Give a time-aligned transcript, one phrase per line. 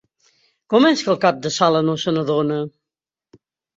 [0.73, 2.61] Com és que el cap de sala no se n'adona?